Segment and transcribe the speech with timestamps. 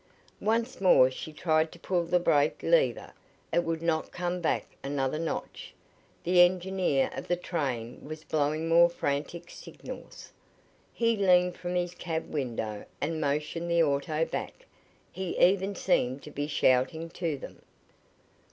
[0.39, 3.13] Once more she tried to pull the brake lever.
[3.53, 5.75] It would not come back another notch.
[6.23, 10.31] The engineer of the train was blowing more frantic signals.
[10.91, 14.65] He leaned from his cab window and motioned the auto back.
[15.11, 17.61] He even seemed to be shouting to them.